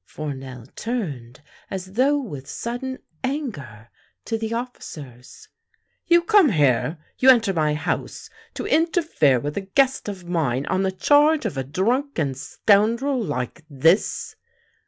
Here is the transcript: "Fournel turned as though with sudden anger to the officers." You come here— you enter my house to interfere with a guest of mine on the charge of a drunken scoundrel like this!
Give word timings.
"Fournel 0.03 0.65
turned 0.75 1.41
as 1.69 1.93
though 1.93 2.19
with 2.19 2.49
sudden 2.49 2.97
anger 3.23 3.91
to 4.25 4.35
the 4.35 4.51
officers." 4.51 5.47
You 6.07 6.23
come 6.23 6.49
here— 6.49 6.97
you 7.19 7.29
enter 7.29 7.53
my 7.53 7.75
house 7.75 8.27
to 8.55 8.65
interfere 8.65 9.39
with 9.39 9.57
a 9.57 9.61
guest 9.61 10.09
of 10.09 10.25
mine 10.27 10.65
on 10.65 10.81
the 10.81 10.91
charge 10.91 11.45
of 11.45 11.55
a 11.55 11.63
drunken 11.63 12.33
scoundrel 12.33 13.21
like 13.21 13.63
this! 13.69 14.35